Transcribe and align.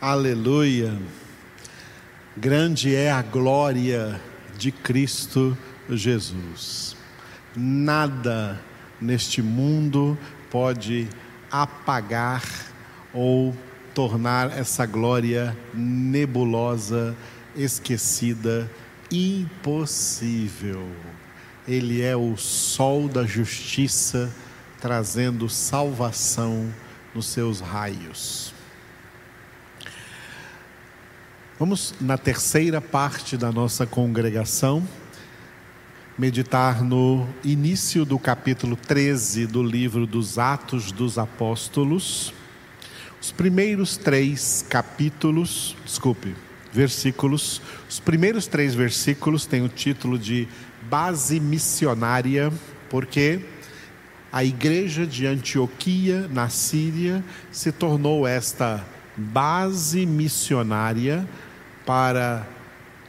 Aleluia. 0.00 0.98
Grande 2.34 2.94
é 2.94 3.10
a 3.10 3.20
glória 3.20 4.18
de 4.56 4.72
Cristo 4.72 5.54
Jesus. 5.90 6.96
Nada 7.54 8.58
neste 8.98 9.42
mundo 9.42 10.16
pode 10.50 11.06
apagar 11.50 12.42
ou 13.12 13.54
tornar 13.92 14.58
essa 14.58 14.86
glória 14.86 15.54
nebulosa, 15.74 17.14
esquecida, 17.54 18.70
impossível. 19.12 20.88
Ele 21.68 22.00
é 22.00 22.16
o 22.16 22.38
sol 22.38 23.06
da 23.06 23.26
justiça, 23.26 24.34
trazendo 24.80 25.46
salvação 25.46 26.72
nos 27.14 27.26
seus 27.26 27.60
raios. 27.60 28.58
Vamos 31.60 31.94
na 32.00 32.16
terceira 32.16 32.80
parte 32.80 33.36
da 33.36 33.52
nossa 33.52 33.84
congregação 33.84 34.82
meditar 36.16 36.82
no 36.82 37.28
início 37.44 38.02
do 38.06 38.18
capítulo 38.18 38.76
13 38.76 39.46
do 39.46 39.62
livro 39.62 40.06
dos 40.06 40.38
Atos 40.38 40.90
dos 40.90 41.18
Apóstolos. 41.18 42.32
Os 43.20 43.30
primeiros 43.30 43.98
três 43.98 44.64
capítulos, 44.70 45.76
desculpe, 45.84 46.34
versículos, 46.72 47.60
os 47.86 48.00
primeiros 48.00 48.46
três 48.46 48.74
versículos 48.74 49.44
têm 49.44 49.62
o 49.62 49.68
título 49.68 50.18
de 50.18 50.48
Base 50.88 51.38
Missionária, 51.38 52.50
porque 52.88 53.38
a 54.32 54.42
igreja 54.42 55.06
de 55.06 55.26
Antioquia, 55.26 56.26
na 56.28 56.48
Síria, 56.48 57.22
se 57.52 57.70
tornou 57.70 58.26
esta 58.26 58.82
base 59.14 60.06
missionária 60.06 61.28
para 61.84 62.46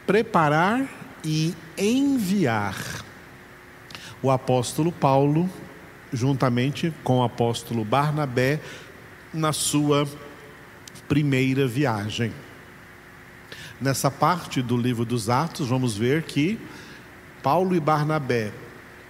preparar 0.05 0.87
e 1.23 1.53
enviar 1.77 2.75
o 4.21 4.29
apóstolo 4.29 4.91
Paulo, 4.91 5.49
juntamente 6.11 6.93
com 7.03 7.19
o 7.19 7.23
apóstolo 7.23 7.83
Barnabé, 7.83 8.59
na 9.33 9.53
sua 9.53 10.07
primeira 11.07 11.67
viagem. 11.67 12.33
Nessa 13.79 14.11
parte 14.11 14.61
do 14.61 14.77
livro 14.77 15.05
dos 15.05 15.29
Atos, 15.29 15.69
vamos 15.69 15.97
ver 15.97 16.23
que 16.23 16.59
Paulo 17.41 17.75
e 17.75 17.79
Barnabé 17.79 18.51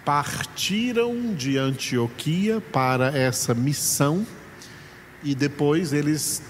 partiram 0.06 1.34
de 1.34 1.58
Antioquia 1.58 2.62
para 2.72 3.16
essa 3.18 3.54
missão 3.54 4.26
e 5.24 5.36
depois 5.36 5.94
eles 5.94 6.42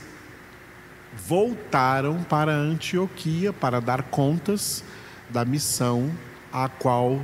voltaram 1.16 2.23
para 2.23 2.52
Antioquia 2.52 3.52
para 3.52 3.80
dar 3.80 4.04
contas 4.04 4.84
da 5.30 5.44
missão 5.45 6.12
a 6.52 6.67
qual 6.67 7.22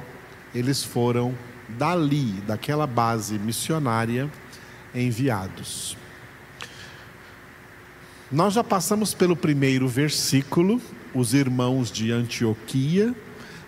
eles 0.53 0.83
foram 0.83 1.33
dali, 1.69 2.31
daquela 2.45 2.87
base 2.87 3.37
missionária, 3.37 4.29
enviados. 4.93 5.97
Nós 8.31 8.53
já 8.53 8.63
passamos 8.63 9.13
pelo 9.13 9.35
primeiro 9.35 9.87
versículo, 9.87 10.81
os 11.13 11.33
irmãos 11.33 11.91
de 11.91 12.11
Antioquia, 12.11 13.15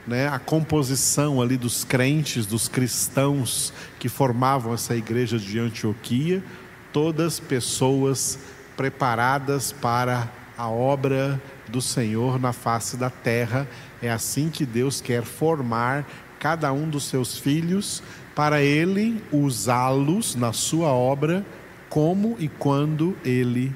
né, 0.06 0.28
a 0.28 0.40
composição 0.40 1.42
ali 1.42 1.56
dos 1.56 1.84
crentes, 1.84 2.46
dos 2.46 2.68
cristãos 2.68 3.72
que 4.00 4.10
formavam 4.10 4.74
essa 4.74 4.96
igreja 4.96 5.38
de 5.38 5.60
Antioquia, 5.60 6.44
todas 6.92 7.40
pessoas 7.40 8.40
preparadas 8.80 9.74
para 9.74 10.32
a 10.58 10.70
obra 10.70 11.42
do 11.68 11.82
Senhor 11.82 12.40
na 12.40 12.54
face 12.54 12.96
da 12.96 13.10
terra. 13.10 13.68
É 14.02 14.10
assim 14.10 14.50
que 14.50 14.66
Deus 14.66 15.02
quer 15.02 15.24
formar 15.24 16.08
cada 16.40 16.72
um 16.72 16.90
dos 16.90 17.04
seus 17.04 17.38
filhos 17.38 18.02
para 18.34 18.62
ele 18.62 19.22
usá-los 19.34 20.34
na 20.34 20.54
sua 20.54 20.94
obra 20.94 21.46
como 21.90 22.38
e 22.40 22.48
quando 22.48 23.18
ele 23.26 23.76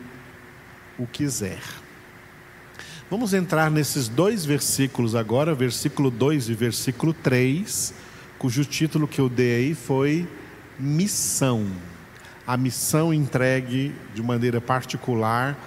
o 0.98 1.06
quiser. 1.06 1.60
Vamos 3.12 3.34
entrar 3.34 3.70
nesses 3.70 4.08
dois 4.08 4.46
versículos 4.46 5.16
agora, 5.16 5.54
versículo 5.54 6.10
2 6.10 6.48
e 6.48 6.54
versículo 6.54 7.14
3, 7.14 7.94
cujo 8.40 8.64
título 8.64 9.06
que 9.06 9.20
eu 9.20 9.28
dei 9.28 9.56
aí 9.58 9.76
foi 9.76 10.26
Missão. 10.80 11.93
A 12.46 12.58
missão 12.58 13.14
entregue 13.14 13.96
de 14.14 14.22
maneira 14.22 14.60
particular 14.60 15.58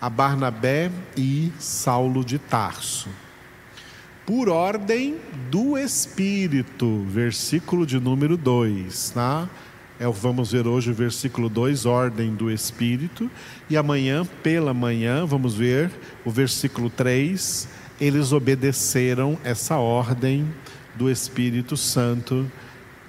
a 0.00 0.08
Barnabé 0.08 0.90
e 1.16 1.52
Saulo 1.58 2.24
de 2.24 2.38
Tarso. 2.38 3.08
Por 4.24 4.48
ordem 4.48 5.16
do 5.50 5.76
Espírito, 5.76 7.04
versículo 7.08 7.84
de 7.84 7.98
número 7.98 8.36
2, 8.36 9.10
tá? 9.10 9.48
É, 9.98 10.06
vamos 10.06 10.52
ver 10.52 10.66
hoje 10.68 10.90
o 10.90 10.94
versículo 10.94 11.48
2, 11.48 11.84
ordem 11.84 12.32
do 12.32 12.50
Espírito, 12.50 13.28
e 13.68 13.76
amanhã, 13.76 14.24
pela 14.42 14.72
manhã, 14.72 15.26
vamos 15.26 15.54
ver 15.54 15.90
o 16.24 16.30
versículo 16.30 16.88
3, 16.88 17.68
eles 18.00 18.30
obedeceram 18.30 19.36
essa 19.42 19.76
ordem 19.78 20.46
do 20.94 21.10
Espírito 21.10 21.76
Santo, 21.76 22.48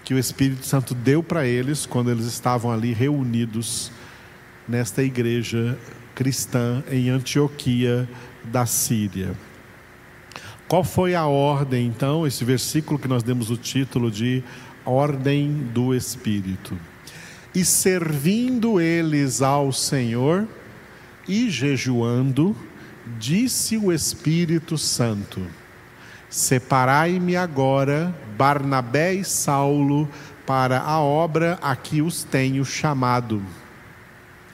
que 0.09 0.13
o 0.15 0.17
Espírito 0.17 0.65
Santo 0.65 0.95
deu 0.95 1.21
para 1.21 1.45
eles 1.45 1.85
quando 1.85 2.09
eles 2.09 2.25
estavam 2.25 2.71
ali 2.71 2.93
reunidos 2.93 3.91
nesta 4.67 5.03
igreja 5.03 5.77
cristã 6.15 6.83
em 6.89 7.11
Antioquia 7.11 8.09
da 8.43 8.65
Síria. 8.65 9.35
Qual 10.67 10.83
foi 10.83 11.13
a 11.13 11.27
ordem, 11.27 11.85
então? 11.85 12.25
Esse 12.25 12.43
versículo 12.43 12.97
que 12.97 13.07
nós 13.07 13.21
demos 13.21 13.51
o 13.51 13.55
título 13.55 14.09
de 14.09 14.43
Ordem 14.83 15.51
do 15.75 15.93
Espírito. 15.93 16.75
E 17.53 17.63
servindo 17.63 18.81
eles 18.81 19.43
ao 19.43 19.71
Senhor 19.71 20.47
e 21.27 21.51
jejuando, 21.51 22.55
disse 23.19 23.77
o 23.77 23.93
Espírito 23.93 24.75
Santo: 24.75 25.39
Separai-me 26.31 27.35
agora, 27.35 28.11
Barnabé 28.39 29.15
e 29.15 29.25
Saulo, 29.25 30.07
para 30.45 30.79
a 30.79 30.97
obra 31.01 31.59
a 31.61 31.75
que 31.75 32.01
os 32.01 32.23
tenho 32.23 32.63
chamado. 32.63 33.43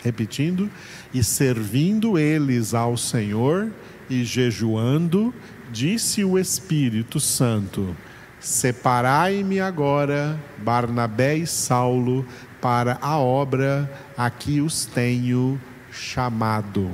Repetindo, 0.04 0.72
e 1.14 1.24
servindo 1.24 2.18
eles 2.18 2.74
ao 2.74 2.98
Senhor 2.98 3.72
e 4.10 4.24
jejuando, 4.24 5.32
disse 5.72 6.24
o 6.24 6.40
Espírito 6.40 7.20
Santo: 7.20 7.96
Separai-me 8.40 9.60
agora, 9.60 10.40
Barnabé 10.58 11.38
e 11.38 11.46
Saulo, 11.46 12.26
para 12.60 12.98
a 13.04 13.20
obra 13.20 13.88
a 14.18 14.32
que 14.32 14.62
os 14.62 14.88
tenho 14.88 15.62
chamado. 15.92 16.90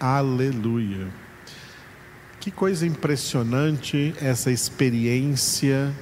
Aleluia. 0.00 1.27
Que 2.48 2.54
coisa 2.54 2.86
impressionante 2.86 4.14
essa 4.22 4.50
experiência 4.50 5.94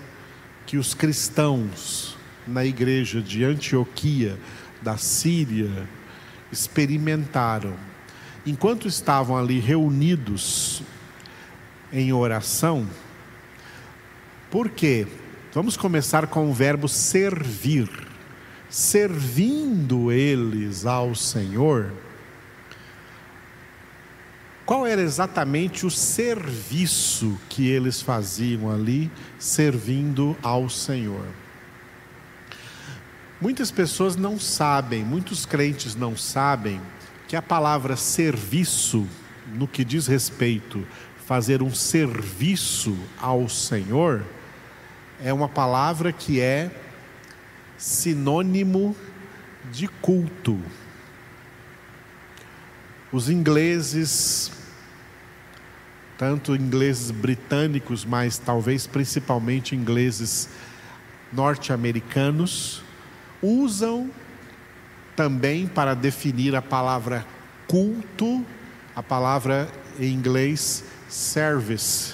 que 0.64 0.76
os 0.76 0.94
cristãos 0.94 2.16
na 2.46 2.64
igreja 2.64 3.20
de 3.20 3.42
Antioquia, 3.42 4.38
da 4.80 4.96
Síria, 4.96 5.88
experimentaram. 6.52 7.74
Enquanto 8.46 8.86
estavam 8.86 9.36
ali 9.36 9.58
reunidos 9.58 10.84
em 11.92 12.12
oração, 12.12 12.86
por 14.48 14.68
quê? 14.68 15.04
Vamos 15.52 15.76
começar 15.76 16.28
com 16.28 16.48
o 16.48 16.54
verbo 16.54 16.88
servir. 16.88 17.90
Servindo 18.70 20.12
eles 20.12 20.86
ao 20.86 21.12
Senhor, 21.12 21.92
qual 24.66 24.84
era 24.84 25.00
exatamente 25.00 25.86
o 25.86 25.90
serviço 25.90 27.38
que 27.48 27.68
eles 27.68 28.02
faziam 28.02 28.68
ali, 28.68 29.08
servindo 29.38 30.36
ao 30.42 30.68
Senhor? 30.68 31.24
Muitas 33.40 33.70
pessoas 33.70 34.16
não 34.16 34.40
sabem, 34.40 35.04
muitos 35.04 35.46
crentes 35.46 35.94
não 35.94 36.16
sabem 36.16 36.80
que 37.28 37.36
a 37.36 37.42
palavra 37.42 37.96
serviço, 37.96 39.06
no 39.54 39.68
que 39.68 39.84
diz 39.84 40.08
respeito 40.08 40.84
fazer 41.26 41.62
um 41.62 41.72
serviço 41.72 42.96
ao 43.20 43.48
Senhor, 43.48 44.24
é 45.22 45.32
uma 45.32 45.48
palavra 45.48 46.12
que 46.12 46.40
é 46.40 46.70
sinônimo 47.78 48.96
de 49.70 49.86
culto. 49.86 50.60
Os 53.16 53.30
ingleses, 53.30 54.52
tanto 56.18 56.54
ingleses 56.54 57.10
britânicos, 57.10 58.04
mas 58.04 58.36
talvez 58.36 58.86
principalmente 58.86 59.74
ingleses 59.74 60.50
norte-americanos, 61.32 62.82
usam 63.40 64.10
também 65.16 65.66
para 65.66 65.94
definir 65.94 66.54
a 66.54 66.60
palavra 66.60 67.26
culto, 67.66 68.44
a 68.94 69.02
palavra 69.02 69.66
em 69.98 70.12
inglês 70.12 70.84
service. 71.08 72.12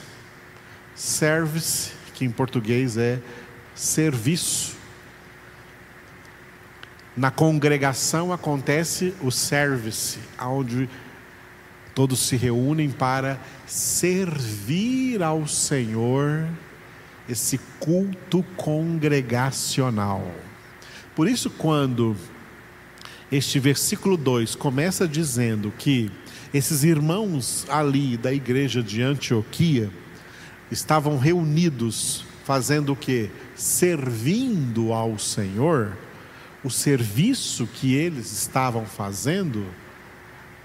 Service, 0.95 1.91
que 2.15 2.25
em 2.25 2.31
português 2.31 2.97
é 2.97 3.19
serviço. 3.75 4.77
Na 7.17 7.31
congregação 7.31 8.33
acontece 8.33 9.15
o 9.21 9.31
service, 9.31 10.19
onde 10.41 10.89
todos 11.95 12.21
se 12.21 12.37
reúnem 12.37 12.91
para 12.91 13.39
servir 13.67 15.23
ao 15.23 15.47
Senhor 15.47 16.49
esse 17.29 17.59
culto 17.79 18.43
congregacional. 18.57 20.27
Por 21.15 21.29
isso, 21.29 21.51
quando 21.51 22.17
este 23.31 23.59
versículo 23.59 24.17
2 24.17 24.55
começa 24.55 25.07
dizendo 25.07 25.73
que 25.79 26.11
esses 26.53 26.83
irmãos 26.83 27.67
ali 27.69 28.17
da 28.17 28.33
igreja 28.33 28.83
de 28.83 29.03
Antioquia 29.03 29.91
estavam 30.71 31.19
reunidos 31.19 32.25
fazendo 32.45 32.93
o 32.93 32.97
que? 32.97 33.31
Servindo 33.55 34.93
ao 34.95 35.19
Senhor. 35.19 35.97
O 36.65 36.71
serviço 36.71 37.67
que 37.67 37.95
eles 37.95 38.31
estavam 38.31 38.87
fazendo 38.87 39.67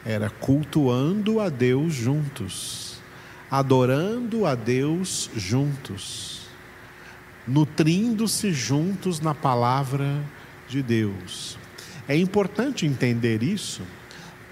era 0.05 0.29
cultuando 0.29 1.39
a 1.39 1.49
Deus 1.49 1.93
juntos, 1.93 3.01
adorando 3.49 4.45
a 4.45 4.53
Deus 4.53 5.27
juntos, 5.35 6.41
nutrindo-se 7.47 8.53
juntos 8.53 9.19
na 9.19 9.33
palavra 9.33 10.23
de 10.69 10.83
Deus. 10.83 11.57
É 12.07 12.15
importante 12.15 12.85
entender 12.85 13.41
isso, 13.41 13.81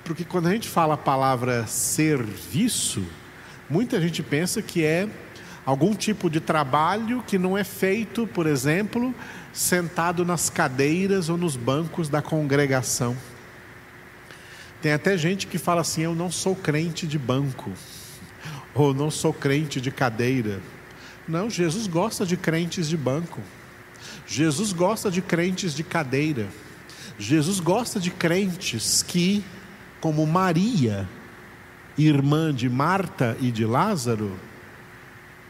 porque 0.03 0.25
quando 0.25 0.47
a 0.47 0.51
gente 0.51 0.67
fala 0.67 0.95
a 0.95 0.97
palavra 0.97 1.67
serviço, 1.67 3.03
muita 3.69 4.01
gente 4.01 4.23
pensa 4.23 4.63
que 4.63 4.83
é 4.83 5.07
algum 5.63 5.93
tipo 5.93 6.27
de 6.27 6.39
trabalho 6.39 7.23
que 7.25 7.37
não 7.37 7.57
é 7.57 7.63
feito, 7.63 8.25
por 8.27 8.47
exemplo, 8.47 9.13
sentado 9.55 10.25
nas 10.25 10.49
cadeiras 10.49 11.29
ou 11.29 11.37
nos 11.37 11.55
bancos 11.55 12.09
da 12.09 12.21
congregação. 12.21 13.15
Tem 14.81 14.91
até 14.91 15.17
gente 15.17 15.47
que 15.47 15.57
fala 15.57 15.81
assim: 15.81 16.01
eu 16.01 16.13
não 16.13 16.29
sou 16.29 16.55
crente 16.55 17.07
de 17.07 17.17
banco, 17.17 17.71
ou 18.73 18.93
não 18.93 19.09
sou 19.09 19.33
crente 19.33 19.79
de 19.79 19.89
cadeira. 19.89 20.59
Não, 21.27 21.49
Jesus 21.49 21.87
gosta 21.87 22.25
de 22.25 22.35
crentes 22.35 22.87
de 22.89 22.97
banco. 22.97 23.41
Jesus 24.27 24.73
gosta 24.73 25.09
de 25.09 25.21
crentes 25.21 25.73
de 25.73 25.83
cadeira. 25.83 26.47
Jesus 27.17 27.59
gosta 27.61 27.99
de 27.99 28.11
crentes 28.11 29.01
que, 29.01 29.43
como 30.01 30.27
Maria, 30.27 31.07
irmã 31.97 32.53
de 32.53 32.69
Marta 32.69 33.37
e 33.39 33.51
de 33.51 33.65
Lázaro, 33.65 34.37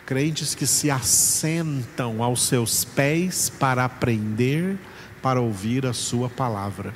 crentes 0.06 0.54
que 0.54 0.68
se 0.68 0.92
assentam 0.92 2.22
aos 2.22 2.44
seus 2.44 2.86
pés 2.86 3.50
para 3.50 3.86
aprender, 3.86 4.78
para 5.22 5.42
ouvir 5.42 5.86
a 5.86 5.94
sua 5.94 6.30
palavra. 6.30 6.94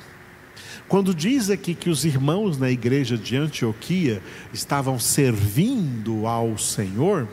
Quando 0.88 1.14
diz 1.14 1.50
aqui 1.50 1.74
que 1.74 1.88
os 1.88 2.04
irmãos 2.04 2.58
na 2.58 2.70
igreja 2.70 3.16
de 3.16 3.36
Antioquia 3.36 4.22
estavam 4.52 4.98
servindo 4.98 6.26
ao 6.26 6.58
Senhor, 6.58 7.28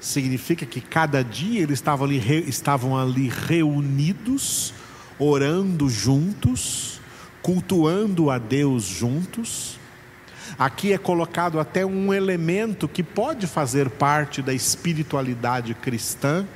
significa 0.00 0.64
que 0.64 0.80
cada 0.80 1.22
dia 1.22 1.62
eles 1.62 1.78
estavam 1.78 2.06
ali, 2.06 2.18
estavam 2.48 2.96
ali 2.96 3.28
reunidos 3.28 4.72
orando 5.18 5.88
juntos, 5.88 7.00
cultuando 7.42 8.30
a 8.30 8.38
Deus 8.38 8.84
juntos. 8.84 9.79
Aqui 10.58 10.92
é 10.92 10.98
colocado 10.98 11.58
até 11.58 11.84
um 11.84 12.12
elemento 12.12 12.88
que 12.88 13.02
pode 13.02 13.46
fazer 13.46 13.88
parte 13.90 14.42
da 14.42 14.52
espiritualidade 14.52 15.74
cristã, 15.74 16.46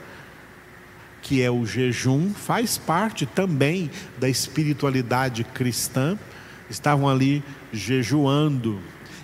que 1.22 1.42
é 1.42 1.50
o 1.50 1.64
jejum, 1.64 2.30
faz 2.34 2.76
parte 2.76 3.24
também 3.24 3.90
da 4.18 4.28
espiritualidade 4.28 5.42
cristã. 5.44 6.18
Estavam 6.68 7.08
ali 7.08 7.42
jejuando. 7.72 8.78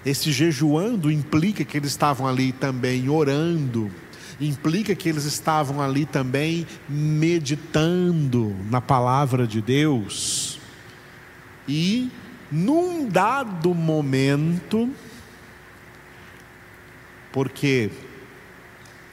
Esse 0.04 0.32
jejuando 0.32 1.10
implica 1.10 1.64
que 1.64 1.76
eles 1.76 1.90
estavam 1.90 2.26
ali 2.26 2.52
também 2.52 3.08
orando 3.08 3.90
implica 4.40 4.94
que 4.94 5.08
eles 5.08 5.24
estavam 5.24 5.80
ali 5.80 6.06
também 6.06 6.66
meditando 6.88 8.56
na 8.70 8.80
palavra 8.80 9.46
de 9.46 9.60
Deus. 9.60 10.58
E 11.68 12.10
num 12.50 13.08
dado 13.08 13.74
momento, 13.74 14.90
porque 17.32 17.90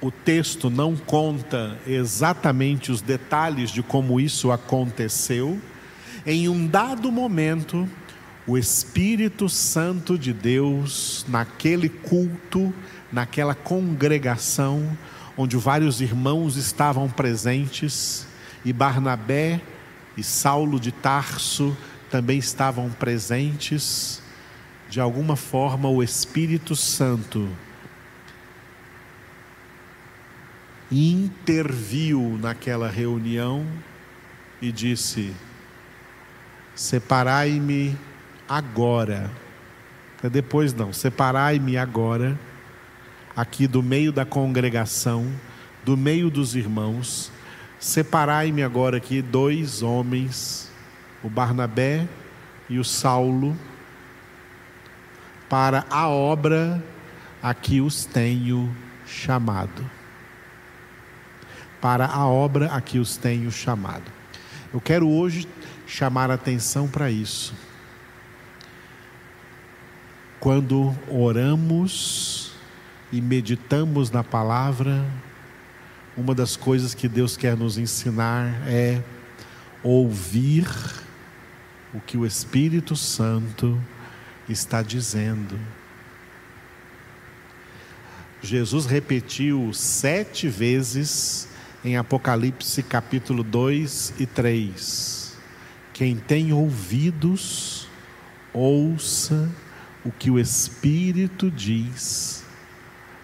o 0.01 0.11
texto 0.11 0.69
não 0.69 0.95
conta 0.95 1.77
exatamente 1.85 2.91
os 2.91 3.01
detalhes 3.01 3.69
de 3.69 3.83
como 3.83 4.19
isso 4.19 4.51
aconteceu, 4.51 5.59
em 6.25 6.49
um 6.49 6.67
dado 6.67 7.11
momento, 7.11 7.87
o 8.45 8.57
Espírito 8.57 9.47
Santo 9.49 10.17
de 10.17 10.33
Deus, 10.33 11.25
naquele 11.27 11.89
culto, 11.89 12.73
naquela 13.11 13.53
congregação, 13.53 14.97
onde 15.37 15.57
vários 15.57 16.01
irmãos 16.01 16.55
estavam 16.55 17.09
presentes, 17.09 18.27
e 18.65 18.73
Barnabé 18.73 19.61
e 20.17 20.23
Saulo 20.23 20.79
de 20.79 20.91
Tarso 20.91 21.75
também 22.09 22.37
estavam 22.37 22.89
presentes. 22.89 24.21
De 24.89 24.99
alguma 24.99 25.35
forma, 25.35 25.89
o 25.89 26.01
Espírito 26.01 26.75
Santo 26.75 27.49
interviu 30.91 32.37
naquela 32.41 32.89
reunião 32.89 33.65
e 34.61 34.71
disse: 34.71 35.33
Separai-me 36.73 37.97
agora. 38.47 39.29
Depois 40.31 40.73
não, 40.73 40.91
separai-me 40.91 41.77
agora 41.77 42.37
aqui 43.35 43.67
do 43.67 43.83
meio 43.83 44.11
da 44.11 44.25
congregação, 44.25 45.31
do 45.85 45.95
meio 45.95 46.31
dos 46.31 46.55
irmãos, 46.55 47.31
separai-me 47.79 48.63
agora 48.63 48.97
aqui 48.97 49.21
dois 49.21 49.83
homens, 49.83 50.66
o 51.23 51.29
Barnabé 51.29 52.07
e 52.69 52.79
o 52.79 52.83
Saulo, 52.83 53.57
para 55.49 55.85
a 55.89 56.07
obra 56.07 56.83
a 57.41 57.53
que 57.53 57.79
os 57.81 58.05
tenho 58.05 58.75
chamado. 59.05 59.89
Para 61.79 62.05
a 62.05 62.27
obra 62.27 62.73
a 62.73 62.81
que 62.81 62.99
os 62.99 63.17
tenho 63.17 63.51
chamado. 63.51 64.11
Eu 64.73 64.81
quero 64.81 65.07
hoje 65.07 65.47
chamar 65.85 66.29
a 66.29 66.33
atenção 66.33 66.87
para 66.87 67.09
isso. 67.09 67.53
Quando 70.39 70.95
oramos, 71.09 72.47
e 73.11 73.21
meditamos 73.21 74.11
na 74.11 74.23
palavra, 74.23 75.05
uma 76.15 76.33
das 76.35 76.55
coisas 76.55 76.93
que 76.93 77.07
Deus 77.07 77.37
quer 77.37 77.55
nos 77.55 77.77
ensinar 77.77 78.47
é 78.67 79.01
ouvir 79.83 80.67
o 81.97 82.01
que 82.01 82.15
o 82.15 82.27
Espírito 82.27 82.95
Santo 82.95 83.81
está 84.47 84.83
dizendo. 84.83 85.59
Jesus 88.39 88.85
repetiu 88.85 89.71
sete 89.73 90.47
vezes 90.47 91.49
em 91.83 91.97
Apocalipse 91.97 92.83
capítulo 92.83 93.43
2 93.43 94.13
e 94.19 94.27
3. 94.27 95.37
Quem 95.91 96.15
tem 96.15 96.53
ouvidos, 96.53 97.87
ouça 98.53 99.49
o 100.05 100.11
que 100.11 100.29
o 100.29 100.37
Espírito 100.37 101.49
diz 101.49 102.45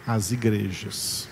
às 0.07 0.31
igrejas. 0.31 1.29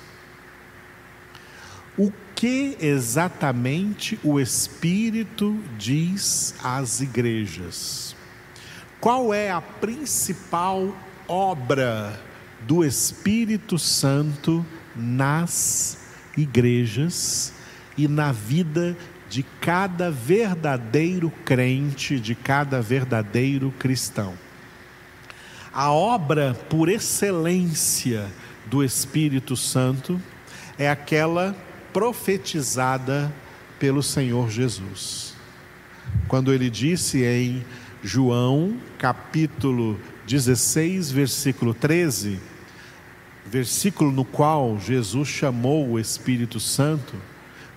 O 1.98 2.12
que 2.42 2.76
exatamente 2.82 4.20
o 4.24 4.40
Espírito 4.40 5.60
diz 5.78 6.56
às 6.64 7.00
igrejas? 7.00 8.16
Qual 9.00 9.32
é 9.32 9.52
a 9.52 9.62
principal 9.62 10.92
obra 11.28 12.20
do 12.62 12.84
Espírito 12.84 13.78
Santo 13.78 14.66
nas 14.96 16.00
igrejas 16.36 17.54
e 17.96 18.08
na 18.08 18.32
vida 18.32 18.98
de 19.30 19.44
cada 19.44 20.10
verdadeiro 20.10 21.32
crente, 21.46 22.20
de 22.20 22.34
cada 22.34 22.82
verdadeiro 22.82 23.72
cristão? 23.78 24.34
A 25.72 25.92
obra 25.92 26.56
por 26.72 26.90
excelência 26.90 28.26
do 28.66 28.84
Espírito 28.84 29.56
Santo 29.56 30.20
é 30.76 30.90
aquela 30.90 31.56
profetizada 31.94 33.34
pelo 33.80 34.04
Senhor 34.04 34.50
Jesus. 34.50 35.34
Quando 36.28 36.54
ele 36.54 36.70
disse 36.70 37.24
em 37.24 37.64
João, 38.04 38.78
capítulo 38.98 40.00
16, 40.28 41.12
versículo 41.12 41.74
13, 41.74 42.40
versículo 43.46 44.12
no 44.12 44.24
qual 44.24 44.80
Jesus 44.80 45.28
chamou 45.28 45.90
o 45.90 46.00
Espírito 46.00 46.60
Santo, 46.60 47.16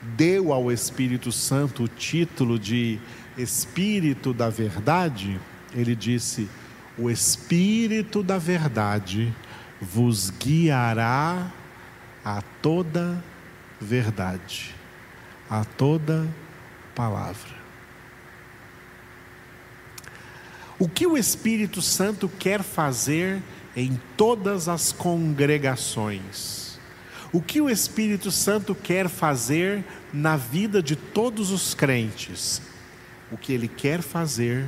deu 0.03 0.53
ao 0.53 0.71
Espírito 0.71 1.33
Santo 1.33 1.85
o 1.85 1.89
título 1.89 2.59
de 2.59 2.99
Espírito 3.37 4.33
da 4.33 4.49
Verdade, 4.49 5.41
ele 5.75 5.97
disse: 5.97 6.49
O 6.97 7.11
Espírito 7.11 8.23
da 8.23 8.39
Verdade 8.39 9.35
vos 9.81 10.31
guiará 10.31 11.51
a 12.25 12.43
toda 12.63 13.23
verdade, 13.81 14.75
a 15.49 15.65
toda 15.65 16.29
palavra. 16.95 17.55
O 20.79 20.89
que 20.89 21.07
o 21.07 21.17
Espírito 21.17 21.81
Santo 21.81 22.29
quer 22.29 22.63
fazer 22.63 23.43
em 23.77 24.01
todas 24.17 24.69
as 24.69 24.93
congregações? 24.93 26.79
O 27.33 27.41
que 27.41 27.61
o 27.61 27.69
Espírito 27.69 28.31
Santo 28.31 28.75
quer 28.75 29.09
fazer 29.09 29.85
na 30.13 30.37
vida 30.37 30.83
de 30.83 30.95
todos 30.95 31.51
os 31.51 31.75
crentes? 31.75 32.63
O 33.31 33.37
que 33.37 33.53
ele 33.53 33.67
quer 33.69 34.03
fazer 34.03 34.67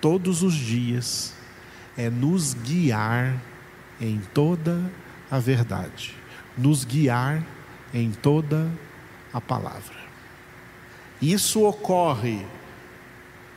todos 0.00 0.42
os 0.42 0.54
dias 0.54 1.34
é 1.96 2.10
nos 2.10 2.54
guiar 2.54 3.40
em 4.00 4.20
toda 4.34 4.90
a 5.30 5.38
verdade, 5.38 6.14
nos 6.56 6.84
guiar 6.84 7.44
em 7.92 8.10
toda 8.10 8.70
a 9.32 9.40
palavra. 9.40 9.96
Isso 11.20 11.64
ocorre 11.64 12.44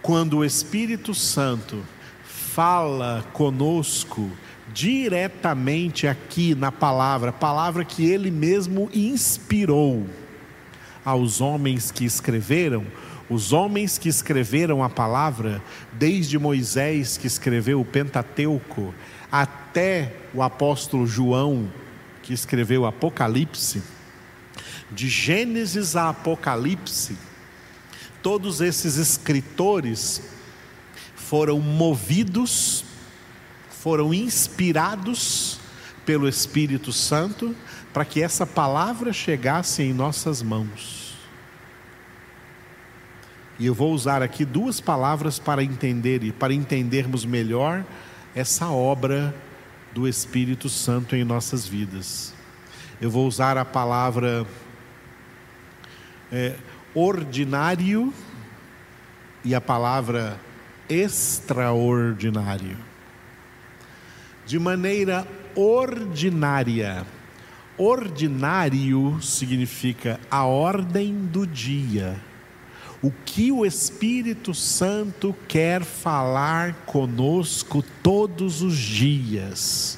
quando 0.01 0.37
o 0.37 0.45
Espírito 0.45 1.13
Santo 1.13 1.83
fala 2.23 3.25
conosco 3.33 4.29
diretamente 4.73 6.07
aqui 6.07 6.53
na 6.53 6.71
palavra, 6.71 7.31
palavra 7.31 7.83
que 7.83 8.05
ele 8.05 8.29
mesmo 8.29 8.89
inspirou 8.93 10.05
aos 11.03 11.41
homens 11.41 11.91
que 11.91 12.05
escreveram, 12.05 12.85
os 13.29 13.51
homens 13.51 13.97
que 13.97 14.09
escreveram 14.09 14.83
a 14.83 14.89
palavra, 14.89 15.61
desde 15.93 16.37
Moisés 16.37 17.17
que 17.17 17.25
escreveu 17.25 17.81
o 17.81 17.85
Pentateuco, 17.85 18.93
até 19.31 20.13
o 20.33 20.41
apóstolo 20.41 21.07
João 21.07 21.67
que 22.25 22.33
escreveu 22.33 22.87
Apocalipse, 22.87 23.83
de 24.91 25.07
Gênesis 25.07 25.95
a 25.95 26.09
Apocalipse, 26.09 27.15
todos 28.23 28.61
esses 28.61 28.97
escritores 28.97 30.23
foram 31.15 31.59
movidos, 31.59 32.83
foram 33.69 34.11
inspirados 34.11 35.59
pelo 36.03 36.27
Espírito 36.27 36.91
Santo 36.91 37.55
para 37.93 38.03
que 38.03 38.23
essa 38.23 38.45
palavra 38.45 39.13
chegasse 39.13 39.83
em 39.83 39.93
nossas 39.93 40.41
mãos. 40.41 41.13
E 43.59 43.67
eu 43.67 43.75
vou 43.75 43.93
usar 43.93 44.23
aqui 44.23 44.43
duas 44.43 44.81
palavras 44.81 45.37
para 45.37 45.63
entender 45.63 46.23
e 46.23 46.31
para 46.31 46.53
entendermos 46.55 47.23
melhor 47.23 47.85
essa 48.35 48.67
obra 48.67 49.33
do 49.95 50.09
Espírito 50.09 50.67
Santo 50.67 51.15
em 51.15 51.23
nossas 51.23 51.65
vidas. 51.65 52.33
Eu 52.99 53.09
vou 53.09 53.25
usar 53.25 53.57
a 53.57 53.63
palavra 53.63 54.45
é, 56.29 56.57
ordinário 56.93 58.13
e 59.41 59.55
a 59.55 59.61
palavra 59.61 60.37
extraordinário. 60.89 62.77
De 64.45 64.59
maneira 64.59 65.25
ordinária. 65.55 67.05
Ordinário 67.77 69.21
significa 69.21 70.19
a 70.29 70.43
ordem 70.43 71.13
do 71.25 71.47
dia. 71.47 72.19
O 73.01 73.11
que 73.23 73.49
o 73.49 73.65
Espírito 73.65 74.53
Santo 74.53 75.33
quer 75.47 75.85
falar 75.85 76.73
conosco 76.85 77.81
todos 78.03 78.14
os 78.43 78.77
dias. 78.77 79.97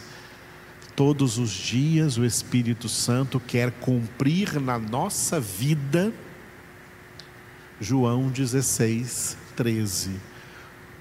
Todos 0.96 1.38
os 1.38 1.52
dias 1.52 2.18
o 2.18 2.26
Espírito 2.26 2.90
Santo 2.90 3.40
quer 3.40 3.72
cumprir 3.72 4.60
na 4.60 4.80
nossa 4.80 5.40
vida 5.40 6.12
João 7.80 8.30
16, 8.30 9.38
13. 9.56 10.20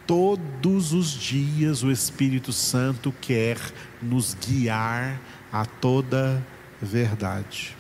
Todos 0.07 0.93
os 0.93 1.11
dias 1.11 1.83
o 1.83 1.91
Espírito 1.91 2.53
Santo 2.53 3.13
quer 3.21 3.59
nos 4.03 4.35
guiar 4.35 5.19
a 5.51 5.65
toda 5.65 6.45
verdade. 6.81 7.75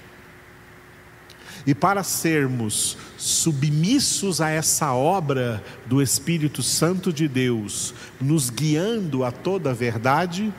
E 1.66 1.74
para 1.74 2.02
sermos 2.02 2.96
submissos 3.18 4.40
a 4.40 4.50
essa 4.50 4.92
obra 4.92 5.62
do 5.84 6.00
Espírito 6.00 6.62
Santo 6.62 7.12
de 7.12 7.26
Deus, 7.26 7.92
nos 8.20 8.50
guiando 8.50 9.24
a 9.24 9.32
toda 9.32 9.74
verdade, 9.74 10.52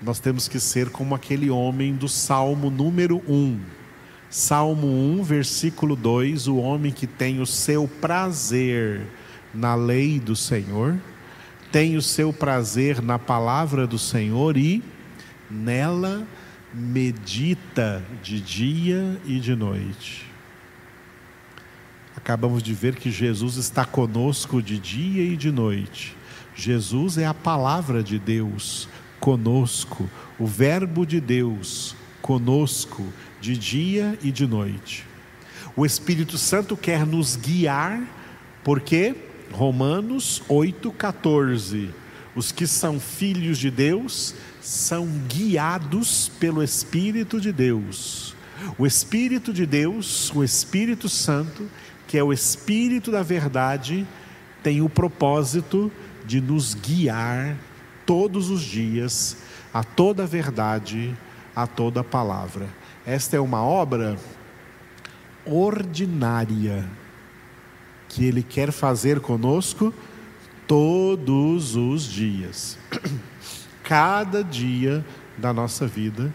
nós 0.00 0.20
temos 0.20 0.46
que 0.46 0.60
ser 0.60 0.90
como 0.90 1.14
aquele 1.14 1.50
homem 1.50 1.94
do 1.94 2.08
Salmo 2.08 2.70
número 2.70 3.20
1 3.28 3.80
Salmo 4.30 4.86
1, 4.86 5.24
versículo 5.24 5.96
2: 5.96 6.46
O 6.46 6.58
homem 6.58 6.92
que 6.92 7.04
tem 7.04 7.40
o 7.40 7.46
seu 7.46 7.88
prazer 7.88 9.02
na 9.52 9.74
lei 9.74 10.20
do 10.20 10.36
Senhor, 10.36 10.96
tem 11.72 11.96
o 11.96 12.02
seu 12.02 12.32
prazer 12.32 13.02
na 13.02 13.18
palavra 13.18 13.88
do 13.88 13.98
Senhor 13.98 14.56
e 14.56 14.84
nela 15.50 16.24
medita 16.72 18.02
de 18.22 18.40
dia 18.40 19.20
e 19.24 19.40
de 19.40 19.54
noite. 19.54 20.26
Acabamos 22.16 22.62
de 22.62 22.74
ver 22.74 22.96
que 22.96 23.10
Jesus 23.10 23.56
está 23.56 23.84
conosco 23.84 24.62
de 24.62 24.78
dia 24.78 25.22
e 25.22 25.36
de 25.36 25.50
noite. 25.50 26.16
Jesus 26.54 27.18
é 27.18 27.26
a 27.26 27.34
palavra 27.34 28.02
de 28.02 28.18
Deus 28.18 28.88
conosco, 29.18 30.08
o 30.38 30.46
Verbo 30.46 31.06
de 31.06 31.20
Deus 31.20 31.94
conosco 32.20 33.06
de 33.40 33.56
dia 33.56 34.18
e 34.22 34.30
de 34.30 34.46
noite. 34.46 35.06
O 35.76 35.86
Espírito 35.86 36.36
Santo 36.36 36.76
quer 36.76 37.06
nos 37.06 37.36
guiar, 37.36 38.02
porque 38.62 39.14
Romanos 39.52 40.42
8,14. 40.48 41.90
Os 42.34 42.52
que 42.52 42.66
são 42.66 43.00
filhos 43.00 43.58
de 43.58 43.70
Deus 43.70 44.34
são 44.60 45.06
guiados 45.28 46.30
pelo 46.38 46.62
Espírito 46.62 47.40
de 47.40 47.52
Deus. 47.52 48.34
O 48.78 48.86
Espírito 48.86 49.52
de 49.52 49.64
Deus, 49.64 50.30
o 50.34 50.44
Espírito 50.44 51.08
Santo, 51.08 51.68
que 52.06 52.18
é 52.18 52.22
o 52.22 52.32
Espírito 52.32 53.10
da 53.10 53.22
verdade, 53.22 54.06
tem 54.62 54.82
o 54.82 54.88
propósito 54.88 55.90
de 56.26 56.40
nos 56.40 56.74
guiar 56.74 57.56
todos 58.04 58.50
os 58.50 58.60
dias 58.60 59.38
a 59.72 59.82
toda 59.82 60.24
a 60.24 60.26
verdade, 60.26 61.16
a 61.54 61.66
toda 61.66 62.00
a 62.00 62.04
palavra. 62.04 62.68
Esta 63.06 63.36
é 63.36 63.40
uma 63.40 63.62
obra 63.62 64.18
ordinária 65.44 66.88
que 68.08 68.24
Ele 68.24 68.42
quer 68.42 68.72
fazer 68.72 69.20
conosco 69.20 69.94
todos 70.66 71.76
os 71.76 72.04
dias. 72.04 72.76
Cada 73.90 74.44
dia 74.44 75.04
da 75.36 75.52
nossa 75.52 75.84
vida, 75.84 76.32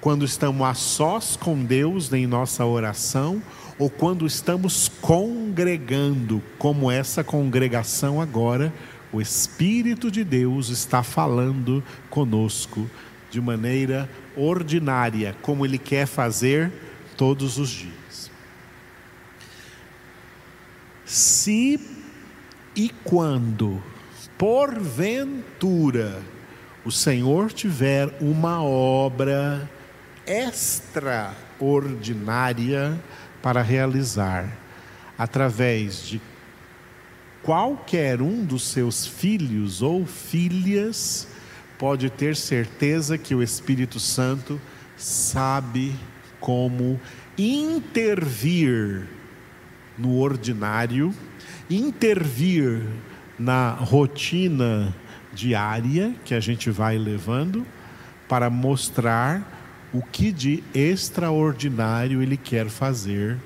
quando 0.00 0.24
estamos 0.24 0.64
a 0.64 0.72
sós 0.72 1.34
com 1.34 1.64
Deus 1.64 2.12
em 2.12 2.28
nossa 2.28 2.64
oração, 2.64 3.42
ou 3.76 3.90
quando 3.90 4.24
estamos 4.24 4.88
congregando, 5.00 6.40
como 6.58 6.88
essa 6.88 7.24
congregação 7.24 8.20
agora, 8.20 8.72
o 9.12 9.20
Espírito 9.20 10.12
de 10.12 10.22
Deus 10.22 10.68
está 10.68 11.02
falando 11.02 11.82
conosco 12.08 12.88
de 13.32 13.40
maneira 13.40 14.08
ordinária, 14.36 15.36
como 15.42 15.66
Ele 15.66 15.78
quer 15.78 16.06
fazer 16.06 16.70
todos 17.16 17.58
os 17.58 17.68
dias. 17.68 18.30
Se 21.04 21.80
e 22.76 22.90
quando, 23.02 23.82
porventura, 24.38 26.22
o 26.86 26.92
Senhor 26.92 27.52
tiver 27.52 28.08
uma 28.20 28.62
obra 28.62 29.68
extraordinária 30.24 32.96
para 33.42 33.60
realizar, 33.60 34.56
através 35.18 36.06
de 36.06 36.22
qualquer 37.42 38.22
um 38.22 38.44
dos 38.44 38.68
seus 38.68 39.04
filhos 39.04 39.82
ou 39.82 40.06
filhas, 40.06 41.26
pode 41.76 42.08
ter 42.08 42.36
certeza 42.36 43.18
que 43.18 43.34
o 43.34 43.42
Espírito 43.42 43.98
Santo 43.98 44.60
sabe 44.96 45.92
como 46.38 47.00
intervir 47.36 49.08
no 49.98 50.20
ordinário, 50.20 51.12
intervir 51.68 52.86
na 53.36 53.70
rotina 53.70 54.94
diária 55.36 56.14
que 56.24 56.34
a 56.34 56.40
gente 56.40 56.70
vai 56.70 56.96
levando 56.96 57.66
para 58.26 58.48
mostrar 58.48 59.88
o 59.92 60.02
que 60.02 60.32
de 60.32 60.64
extraordinário 60.74 62.22
Ele 62.22 62.36
quer 62.36 62.68
fazer 62.68 63.36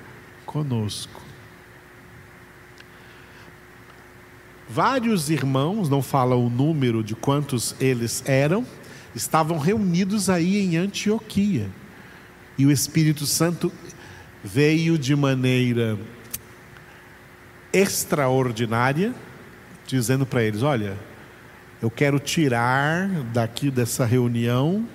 conosco. 0.47 1.20
Vários 4.68 5.30
irmãos, 5.30 5.88
não 5.88 6.00
fala 6.00 6.37
o 6.37 6.49
número 6.49 7.02
de 7.02 7.16
quantos 7.16 7.75
eles 7.80 8.23
eram, 8.25 8.64
estavam 9.16 9.59
reunidos 9.59 10.30
aí 10.30 10.59
em 10.59 10.76
Antioquia. 10.76 11.68
E 12.56 12.64
o 12.66 12.70
Espírito 12.70 13.26
Santo 13.26 13.73
veio 14.44 14.97
de 14.97 15.16
maneira 15.16 15.99
extraordinária, 17.73 19.12
dizendo 19.87 20.25
para 20.25 20.44
eles: 20.44 20.62
Olha, 20.62 20.97
eu 21.82 21.90
quero 21.90 22.18
tirar 22.18 23.08
daqui 23.32 23.70
dessa 23.70 24.04
reunião, 24.04 24.87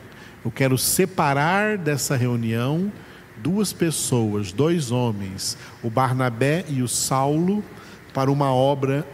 eu 0.44 0.52
quero 0.52 0.78
separar 0.78 1.78
dessa 1.78 2.16
reunião 2.16 2.92
duas 3.38 3.74
pessoas, 3.74 4.52
dois 4.52 4.92
homens, 4.92 5.58
o 5.84 5.90
Barnabé 5.90 6.64
e 6.70 6.82
o 6.82 6.88
Saulo, 6.88 7.64
para 8.14 8.32
uma 8.32 8.54
obra 8.54 9.06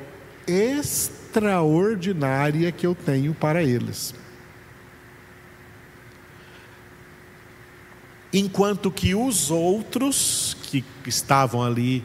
extraordinária 0.46 2.72
que 2.72 2.86
eu 2.86 2.94
tenho 2.94 3.34
para 3.34 3.64
eles. 3.64 4.14
Enquanto 8.34 8.92
que 8.92 9.14
os 9.14 9.52
outros 9.52 10.56
que 10.64 10.86
estavam 11.06 11.62
ali 11.64 12.04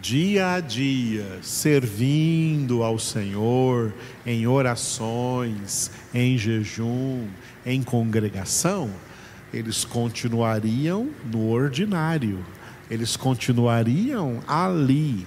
dia 0.00 0.54
a 0.54 0.60
dia, 0.60 1.38
servindo 1.40 2.82
ao 2.82 2.98
Senhor 2.98 3.94
em 4.26 4.44
orações, 4.46 5.90
em 6.12 6.36
jejum, 6.36 7.26
em 7.64 7.82
congregação, 7.82 8.90
eles 9.52 9.84
continuariam 9.84 11.10
no 11.30 11.48
ordinário, 11.48 12.44
eles 12.90 13.16
continuariam 13.16 14.42
ali, 14.46 15.26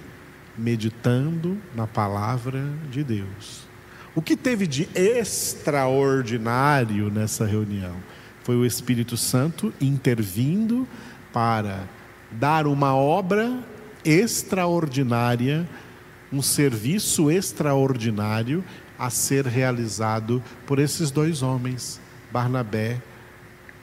meditando 0.56 1.58
na 1.74 1.86
palavra 1.86 2.62
de 2.90 3.02
Deus. 3.02 3.66
O 4.14 4.20
que 4.20 4.36
teve 4.36 4.66
de 4.66 4.86
extraordinário 4.94 7.10
nessa 7.10 7.46
reunião 7.46 7.96
foi 8.42 8.56
o 8.56 8.66
Espírito 8.66 9.16
Santo 9.16 9.72
intervindo 9.80 10.86
para 11.32 11.88
dar 12.30 12.66
uma 12.66 12.94
obra 12.94 13.58
extraordinária, 14.08 15.68
um 16.32 16.40
serviço 16.40 17.30
extraordinário 17.30 18.64
a 18.98 19.10
ser 19.10 19.46
realizado 19.46 20.42
por 20.66 20.78
esses 20.78 21.10
dois 21.10 21.42
homens, 21.42 22.00
Barnabé 22.32 23.02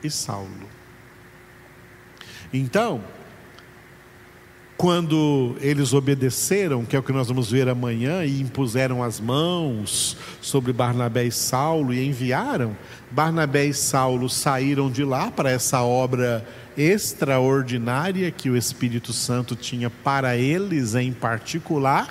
e 0.04 0.10
Saulo. 0.10 0.68
Então, 2.52 3.04
quando 4.86 5.56
eles 5.62 5.94
obedeceram, 5.94 6.86
que 6.86 6.96
é 6.96 7.00
o 7.00 7.02
que 7.02 7.12
nós 7.12 7.28
vamos 7.28 7.50
ver 7.50 7.68
amanhã, 7.68 8.24
e 8.24 8.40
impuseram 8.40 9.02
as 9.02 9.20
mãos 9.20 10.16
sobre 10.40 10.72
Barnabé 10.72 11.24
e 11.26 11.32
Saulo 11.32 11.92
e 11.92 12.06
enviaram, 12.06 12.78
Barnabé 13.10 13.66
e 13.66 13.74
Saulo 13.74 14.30
saíram 14.30 14.92
de 14.92 15.04
lá 15.04 15.32
para 15.32 15.50
essa 15.50 15.82
obra 15.82 16.48
extraordinária 16.78 18.30
que 18.30 18.48
o 18.48 18.56
Espírito 18.56 19.12
Santo 19.12 19.56
tinha 19.56 19.90
para 19.90 20.38
eles 20.38 20.94
em 20.94 21.12
particular. 21.12 22.08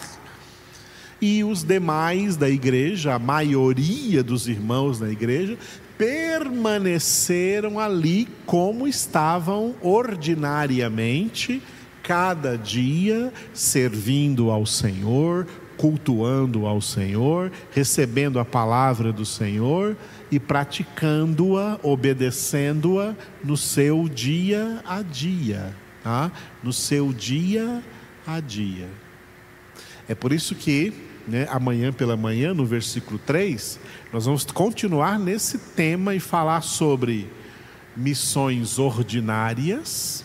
E 1.21 1.45
os 1.45 1.62
demais 1.62 2.37
da 2.37 2.50
igreja, 2.50 3.14
a 3.14 3.21
maioria 3.21 4.21
dos 4.21 4.49
irmãos 4.49 4.99
da 4.99 5.09
igreja, 5.09 5.57
permaneceram 5.97 7.78
ali 7.78 8.27
como 8.46 8.88
estavam 8.88 9.77
ordinariamente 9.81 11.62
cada 12.05 12.57
dia 12.57 13.33
servindo 13.55 14.51
ao 14.51 14.67
Senhor, 14.67 15.47
cultuando 15.77 16.67
ao 16.67 16.81
Senhor, 16.81 17.51
recebendo 17.73 18.38
a 18.38 18.45
palavra 18.45 19.11
do 19.11 19.25
Senhor 19.25 19.97
e 20.31 20.38
praticando-a, 20.38 21.81
obedecendo-a 21.83 23.17
no 23.43 23.57
seu 23.57 24.09
dia 24.09 24.81
a 24.87 25.03
dia, 25.03 25.75
tá? 26.03 26.31
no 26.62 26.73
seu 26.73 27.12
dia 27.12 27.83
a 28.27 28.38
dia. 28.38 28.88
É 30.07 30.14
por 30.14 30.33
isso 30.33 30.55
que, 30.55 30.93
né, 31.27 31.49
amanhã 31.51 31.90
pela 31.90 32.17
manhã, 32.17 32.53
no 32.53 32.67
versículo 32.67 33.19
3, 33.19 33.81
nós 34.12 34.27
vamos 34.27 34.45
continuar 34.45 35.19
nesse 35.19 35.57
tema 35.59 36.14
e 36.14 36.21
falar 36.21 36.61
sobre 36.61 37.31
missões 37.97 38.79
ordinárias, 38.79 40.25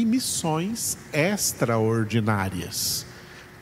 e 0.00 0.04
missões 0.04 0.98
extraordinárias. 1.12 3.06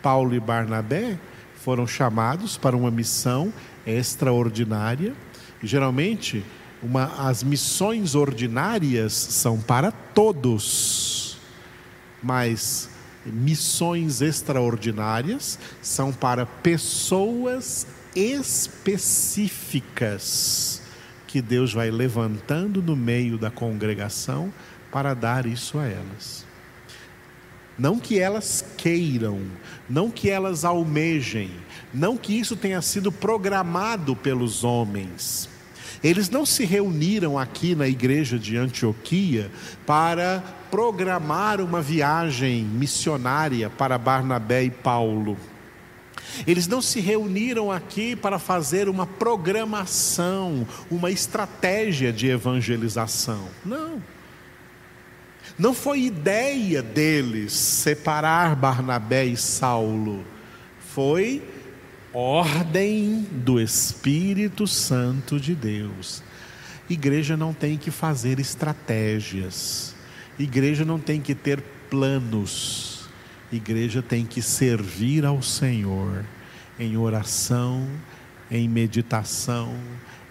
Paulo 0.03 0.35
e 0.35 0.41
Barnabé 0.41 1.19
foram 1.55 1.87
chamados 1.87 2.57
para 2.57 2.75
uma 2.77 2.91
missão 2.91 3.53
extraordinária. 3.87 5.15
Geralmente, 5.63 6.45
uma, 6.83 7.29
as 7.29 7.45
missões 7.45 8.17
ordinárias 8.17 9.13
são 9.13 9.61
para 9.61 9.93
todos, 9.93 11.39
mas 12.23 12.91
missões 13.25 14.21
extraordinárias 14.21 15.59
são 15.81 16.13
para 16.13 16.45
pessoas 16.45 17.87
específicas 18.15 20.83
que 21.29 21.41
Deus 21.41 21.73
vai 21.73 21.91
levantando 21.91 22.83
no 22.83 22.95
meio 22.95 23.39
da 23.39 23.51
congregação 23.51 24.53
para 24.95 25.13
dar 25.13 25.45
isso 25.45 25.77
a 25.77 25.89
elas. 25.89 26.47
Não 27.77 27.99
que 27.99 28.21
elas 28.21 28.65
queiram, 28.77 29.41
não 29.91 30.09
que 30.09 30.31
elas 30.31 30.65
almejem, 30.65 31.51
não 31.93 32.17
que 32.17 32.39
isso 32.39 32.55
tenha 32.55 32.81
sido 32.81 33.11
programado 33.11 34.15
pelos 34.15 34.63
homens. 34.63 35.49
Eles 36.01 36.31
não 36.31 36.47
se 36.47 36.65
reuniram 36.65 37.37
aqui 37.37 37.75
na 37.75 37.89
igreja 37.89 38.39
de 38.39 38.57
Antioquia 38.57 39.51
para 39.85 40.41
programar 40.71 41.61
uma 41.61 41.83
viagem 41.83 42.63
missionária 42.63 43.69
para 43.69 43.99
Barnabé 43.99 44.63
e 44.63 44.71
Paulo. 44.71 45.37
Eles 46.47 46.69
não 46.69 46.81
se 46.81 47.01
reuniram 47.01 47.73
aqui 47.73 48.15
para 48.15 48.39
fazer 48.39 48.89
uma 48.89 49.09
programação, 49.09 50.65
uma 50.89 51.11
estratégia 51.11 52.13
de 52.13 52.29
evangelização. 52.29 53.49
Não. 53.65 54.14
Não 55.59 55.73
foi 55.73 56.03
ideia 56.03 56.83
deles 56.83 57.53
separar 57.53 58.57
Barnabé 58.57 59.25
e 59.25 59.37
Saulo, 59.37 60.25
foi 60.79 61.43
ordem 62.13 63.27
do 63.31 63.61
Espírito 63.61 64.67
Santo 64.67 65.39
de 65.39 65.55
Deus. 65.55 66.23
Igreja 66.89 67.37
não 67.37 67.53
tem 67.53 67.77
que 67.77 67.91
fazer 67.91 68.39
estratégias, 68.39 69.95
igreja 70.39 70.85
não 70.85 70.99
tem 70.99 71.21
que 71.21 71.35
ter 71.35 71.63
planos, 71.89 73.09
igreja 73.53 74.03
tem 74.03 74.25
que 74.25 74.43
servir 74.43 75.25
ao 75.25 75.43
Senhor 75.43 76.25
em 76.79 76.97
oração, 76.97 77.89
em 78.51 78.69
meditação, 78.69 79.75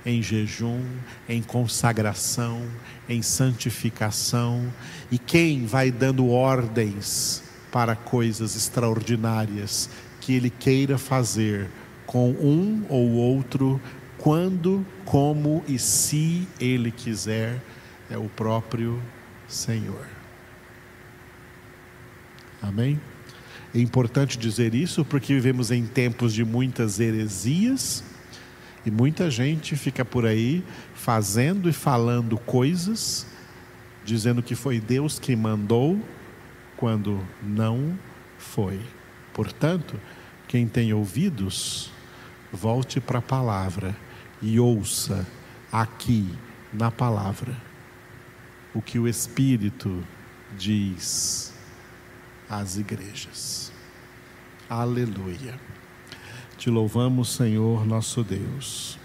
em 0.05 0.21
jejum, 0.21 0.83
em 1.27 1.41
consagração, 1.41 2.61
em 3.07 3.21
santificação, 3.21 4.71
e 5.11 5.17
quem 5.17 5.65
vai 5.65 5.91
dando 5.91 6.29
ordens 6.29 7.43
para 7.71 7.95
coisas 7.95 8.55
extraordinárias 8.55 9.89
que 10.19 10.33
Ele 10.33 10.49
queira 10.49 10.97
fazer 10.97 11.69
com 12.05 12.31
um 12.31 12.85
ou 12.89 13.11
outro, 13.11 13.81
quando, 14.17 14.85
como 15.05 15.63
e 15.67 15.79
se 15.79 16.47
Ele 16.59 16.91
quiser, 16.91 17.61
é 18.09 18.17
o 18.17 18.29
próprio 18.29 19.01
Senhor. 19.47 20.05
Amém? 22.61 22.99
É 23.75 23.79
importante 23.79 24.37
dizer 24.37 24.75
isso 24.75 25.03
porque 25.03 25.33
vivemos 25.33 25.71
em 25.71 25.85
tempos 25.85 26.33
de 26.33 26.45
muitas 26.45 26.99
heresias 26.99 28.03
e 28.85 28.91
muita 28.91 29.31
gente 29.31 29.75
fica 29.75 30.03
por 30.03 30.25
aí 30.25 30.63
fazendo 30.93 31.69
e 31.69 31.73
falando 31.73 32.37
coisas, 32.37 33.25
dizendo 34.03 34.43
que 34.43 34.55
foi 34.55 34.79
Deus 34.79 35.19
que 35.19 35.35
mandou, 35.35 35.99
quando 36.75 37.25
não 37.41 37.97
foi. 38.37 38.79
Portanto, 39.33 39.99
quem 40.47 40.67
tem 40.67 40.93
ouvidos, 40.93 41.89
volte 42.51 42.99
para 42.99 43.19
a 43.19 43.21
palavra 43.21 43.95
e 44.41 44.59
ouça 44.59 45.25
aqui 45.71 46.27
na 46.71 46.91
palavra 46.91 47.55
o 48.73 48.81
que 48.81 48.99
o 48.99 49.07
Espírito 49.07 50.03
diz 50.57 51.53
às 52.49 52.77
igrejas. 52.77 53.71
Aleluia. 54.69 55.59
Te 56.63 56.71
louvamos, 56.71 57.27
Senhor, 57.27 57.85
nosso 57.85 58.23
Deus. 58.23 58.97